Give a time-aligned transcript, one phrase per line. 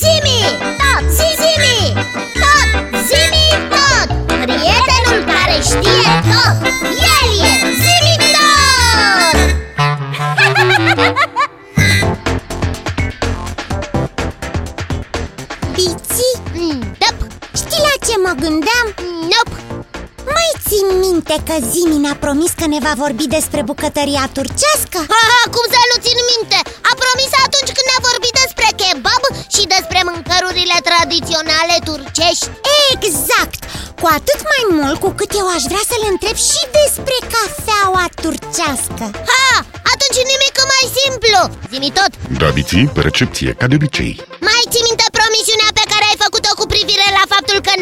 [0.00, 0.40] Zimi,
[0.80, 1.92] tot, zimi,
[2.42, 2.70] tot,
[3.08, 6.56] zimi, tot Prietenul care știe tot,
[7.14, 9.38] el e zimi tot
[15.74, 17.24] Biții, mm, Nope,
[17.60, 18.86] știi la ce mă gândeam?
[19.32, 19.56] nope
[20.34, 24.98] Mai ții minte că Zimi ne-a promis că ne va vorbi despre bucătăria turcească?
[25.12, 26.58] ha, ha, Cum să nu țin minte?
[31.10, 32.46] Tradiționale turcești.
[32.94, 33.60] Exact!
[34.00, 39.04] Cu atât mai mult cu cât eu aș vrea să-l întreb și despre cafeaua turcească.
[39.30, 39.50] Ha,
[39.92, 41.40] atunci nimic mai simplu!
[41.72, 42.10] Zimi tot!
[42.40, 44.12] Da, biții, pe recepție, ca de obicei.
[44.48, 45.06] Mai ții minte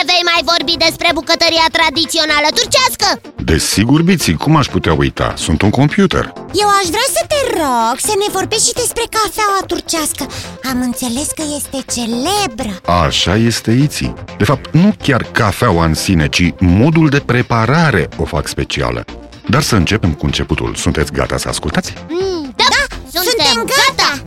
[0.00, 3.08] ne vei mai vorbi despre bucătăria tradițională turcească?
[3.50, 5.28] Desigur, biții, cum aș putea uita?
[5.36, 6.24] Sunt un computer
[6.62, 10.22] Eu aș vrea să te rog să ne vorbești și despre cafeaua turcească
[10.70, 12.70] Am înțeles că este celebră
[13.04, 18.24] Așa este iții De fapt, nu chiar cafeaua în sine, ci modul de preparare o
[18.24, 19.04] fac specială
[19.48, 21.92] Dar să începem cu începutul Sunteți gata să ascultați?
[22.08, 24.22] Mm, da, da, suntem gata!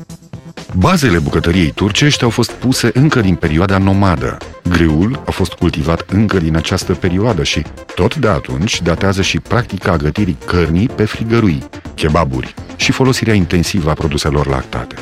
[0.77, 4.37] Bazele bucătăriei turcești au fost puse încă din perioada nomadă.
[4.69, 7.63] Grâul a fost cultivat încă din această perioadă și
[7.95, 11.63] tot de atunci datează și practica gătirii cărnii pe frigărui,
[11.95, 14.95] kebaburi și folosirea intensivă a produselor lactate.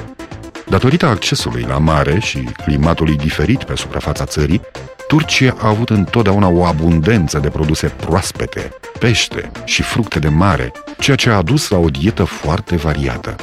[0.67, 4.61] Datorită accesului la mare și climatului diferit pe suprafața țării,
[5.07, 11.15] Turcia a avut întotdeauna o abundență de produse proaspete, pește și fructe de mare, ceea
[11.15, 13.35] ce a adus la o dietă foarte variată.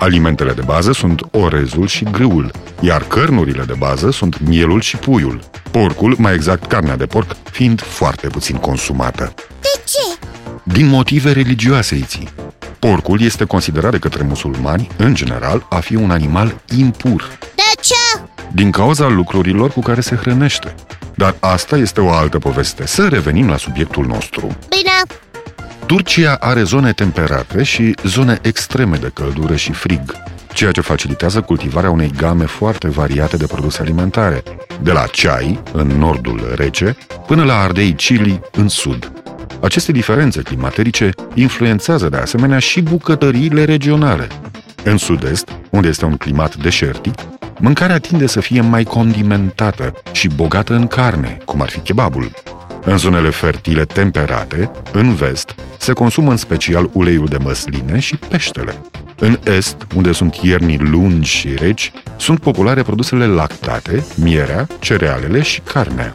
[0.00, 5.40] Alimentele de bază sunt orezul și grâul, iar cărnurile de bază sunt mielul și puiul.
[5.70, 9.34] Porcul, mai exact carnea de porc, fiind foarte puțin consumată.
[9.60, 10.26] De ce?
[10.62, 12.28] Din motive religioase iții.
[12.78, 18.20] Porcul este considerat de către musulmani, în general, a fi un animal impur, De ce?
[18.52, 20.74] din cauza lucrurilor cu care se hrănește.
[21.14, 22.86] Dar asta este o altă poveste.
[22.86, 24.56] Să revenim la subiectul nostru.
[24.68, 24.89] Bine,
[25.90, 30.16] Turcia are zone temperate și zone extreme de căldură și frig,
[30.52, 34.42] ceea ce facilitează cultivarea unei game foarte variate de produse alimentare,
[34.82, 36.96] de la ceai, în nordul rece,
[37.26, 39.12] până la ardei chili, în sud.
[39.62, 44.26] Aceste diferențe climaterice influențează de asemenea și bucătăriile regionale.
[44.84, 47.14] În sud-est, unde este un climat deșertic,
[47.58, 52.30] mâncarea tinde să fie mai condimentată și bogată în carne, cum ar fi kebabul.
[52.84, 58.80] În zonele fertile temperate, în vest, se consumă în special uleiul de măsline și peștele.
[59.18, 65.60] În est, unde sunt ierni lungi și reci, sunt populare produsele lactate, mierea, cerealele și
[65.60, 66.12] carnea.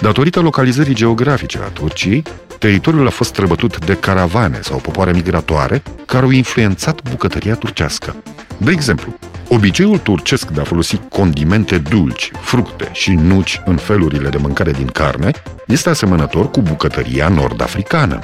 [0.00, 2.22] Datorită localizării geografice a Turciei,
[2.58, 8.16] teritoriul a fost străbătut de caravane sau popoare migratoare care au influențat bucătăria turcească.
[8.56, 9.18] De exemplu,
[9.48, 14.86] obiceiul turcesc de a folosi condimente dulci, fructe și nuci în felurile de mâncare din
[14.86, 15.30] carne
[15.66, 18.20] este asemănător cu bucătăria nord-africană.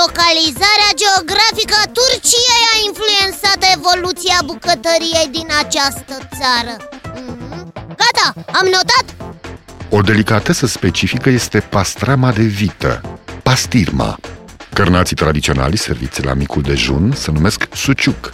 [0.00, 6.74] Localizarea geografică a Turciei a influențat evoluția bucătăriei din această țară
[7.14, 7.72] Mhm.
[8.00, 8.26] Gata,
[8.58, 9.04] am notat?
[9.90, 13.00] O delicatesă specifică este pastrama de vită,
[13.42, 14.18] pastirma.
[14.72, 18.32] Cărnații tradiționali serviți la micul dejun se numesc suciuc.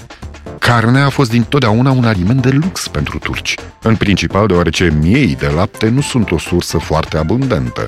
[0.58, 5.46] Carnea a fost dintotdeauna un aliment de lux pentru turci, în principal deoarece miei de
[5.46, 7.86] lapte nu sunt o sursă foarte abundentă.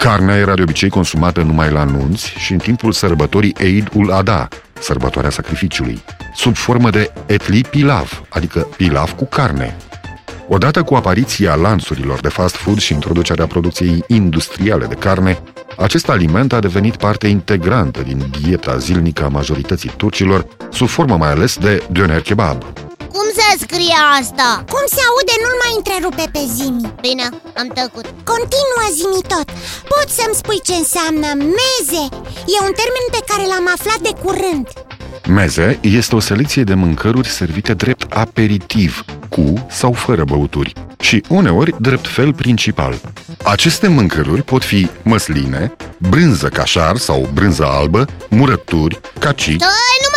[0.00, 4.48] Carnea era de obicei consumată numai la nunți și în timpul sărbătorii Eid ul Adha,
[4.80, 6.02] sărbătoarea sacrificiului,
[6.34, 9.76] sub formă de etli pilav, adică pilav cu carne,
[10.48, 15.38] Odată cu apariția lanțurilor de fast food și introducerea producției industriale de carne,
[15.76, 21.30] acest aliment a devenit parte integrantă din dieta zilnică a majorității turcilor, sub formă mai
[21.30, 22.64] ales de döner kebab.
[23.14, 24.48] Cum se scrie asta?
[24.72, 27.26] Cum se aude, nu-l mai întrerupe pe Zimi Bine,
[27.60, 29.48] am tăcut Continuă Zimi tot
[29.92, 31.28] Poți să-mi spui ce înseamnă
[31.58, 32.04] meze?
[32.54, 34.66] E un termen pe care l-am aflat de curând
[35.28, 41.74] Meze este o selecție de mâncăruri servite drept aperitiv, cu sau fără băuturi, și uneori
[41.80, 43.00] drept fel principal.
[43.44, 50.15] Aceste mâncăruri pot fi măsline, brânză cașar sau brânză albă, murături, cacic, Stai numai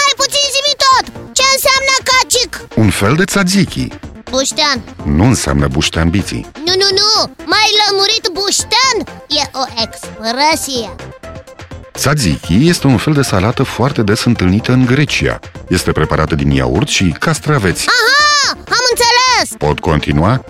[2.30, 2.68] înseamnă cacic?
[2.76, 3.88] un fel de tzatziki.
[4.30, 6.48] Buștean Nu înseamnă buște ambiții.
[6.66, 10.96] Nu, nu, nu, mai lămurit buștean E o expresie
[11.92, 15.40] Tzatziki este un fel de salată foarte des întâlnită în Grecia.
[15.68, 17.88] Este preparată din iaurt și castraveți.
[17.88, 20.46] Aha, am înțeles Pot continua?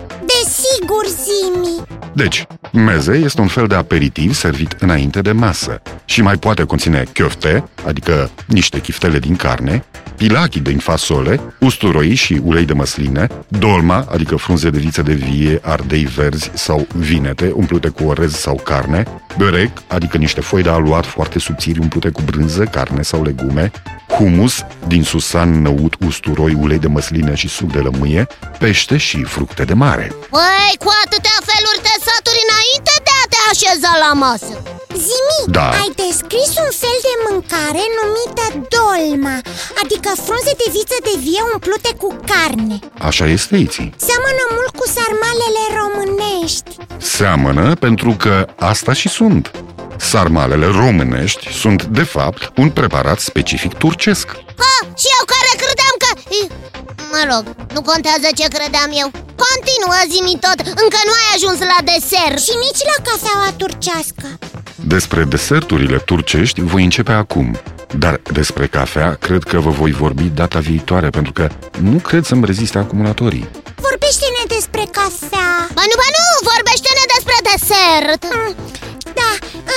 [0.80, 6.22] Desigur sigur, Zimi Deci, meze este un fel de aperitiv servit înainte de masă și
[6.22, 9.84] mai poate conține chiofte, adică niște chiftele din carne,
[10.16, 15.60] pilachi din fasole, usturoi și ulei de măsline, dolma, adică frunze de viță de vie,
[15.62, 19.04] ardei verzi sau vinete umplute cu orez sau carne,
[19.36, 23.70] berec, adică niște foi de aluat foarte subțiri umplute cu brânză, carne sau legume,
[24.16, 24.54] humus
[24.86, 28.26] din susan, năut, usturoi, ulei de măsline și suc de lămâie,
[28.58, 30.06] pește și fructe de mare.
[30.36, 34.54] Păi, cu atâtea feluri de saturi înainte de a te așeza la masă
[35.06, 35.68] Zimi, Da.
[35.82, 38.46] ai descris un fel de mâncare numită
[38.76, 39.36] dolma
[39.82, 42.76] Adică frunze de viță de vie umplute cu carne
[43.08, 43.88] Așa este, Iții.
[44.08, 46.70] Seamănă mult cu sarmalele românești
[47.16, 48.34] Seamănă pentru că
[48.72, 49.44] asta și sunt.
[50.00, 54.26] Sarmalele românești sunt, de fapt, un preparat specific turcesc.
[54.62, 56.08] Ha, și eu care credeam că...
[56.40, 56.50] Ih,
[57.14, 57.44] Mă rog,
[57.74, 59.08] nu contează ce credeam eu
[59.44, 64.26] Continuă, zi tot, încă nu ai ajuns la desert Și nici la cafeaua turcească
[64.94, 67.48] Despre deserturile turcești voi începe acum.
[68.02, 71.48] Dar despre cafea cred că vă voi vorbi data viitoare pentru că
[71.80, 73.48] nu cred să-mi reziste acumulatorii.
[73.88, 78.69] Vorbește-ne despre cafea Ba nu, ba nu, vorbește-ne despre desert Mm, Da,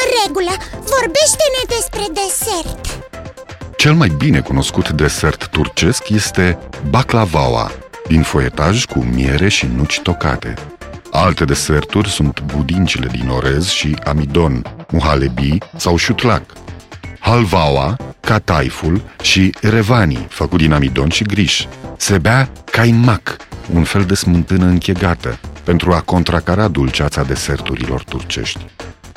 [0.03, 0.53] în regulă,
[0.93, 2.83] vorbește-ne despre desert
[3.77, 6.57] Cel mai bine cunoscut desert turcesc este
[6.89, 7.71] baklavaua,
[8.07, 10.53] din foietaj cu miere și nuci tocate.
[11.11, 14.61] Alte deserturi sunt budincile din orez și amidon,
[14.91, 16.43] muhalebi sau șutlac.
[17.19, 21.65] Halvaua, cataiful și revani, făcut din amidon și griș.
[21.97, 23.37] Se bea caimac,
[23.73, 28.65] un fel de smântână închegată, pentru a contracara dulceața deserturilor turcești.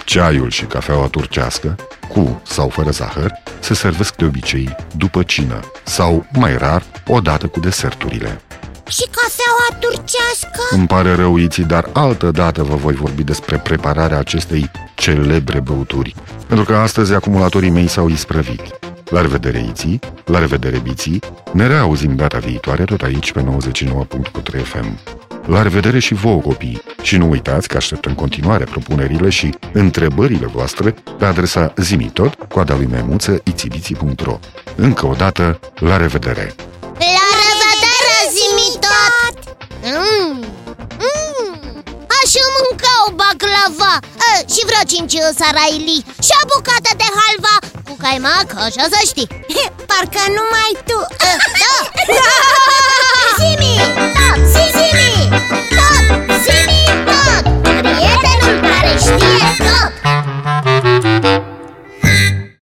[0.06, 1.76] Ceaiul și cafeaua turcească,
[2.08, 7.60] cu sau fără zahăr, se servesc de obicei după cină sau, mai rar, odată cu
[7.60, 8.40] deserturile.
[8.88, 10.60] Și cafeaua turcească?
[10.70, 16.14] Îmi pare rău, Iții, dar altă dată vă voi vorbi despre prepararea acestei celebre băuturi,
[16.46, 18.62] pentru că astăzi acumulatorii mei s-au isprăvit.
[19.10, 21.20] La revedere, Iții, la revedere, Biții,
[21.52, 24.98] ne reauzim data viitoare tot aici pe 99.3 FM.
[25.46, 30.46] La revedere și vouă, copii, și nu uitați că aștept în continuare propunerile și întrebările
[30.46, 34.38] voastre pe adresa zimitot, coada lui memuță, itibiții.ro.
[34.76, 36.54] Încă o dată, la revedere!
[36.98, 40.38] La revedere, zi tot mm.
[41.04, 41.82] Mm.
[42.18, 43.94] Aș mânca o baklava
[44.28, 47.56] e, Și vreo cinci saraili Și o bucată de halva
[47.86, 49.28] Cu caimac, așa să știi
[49.90, 50.98] Parcă numai tu
[52.18, 52.36] Da
[58.98, 59.25] touch.